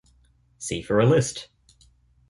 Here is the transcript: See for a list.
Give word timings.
See 0.57 0.81
for 0.81 0.99
a 0.99 1.05
list. 1.05 1.47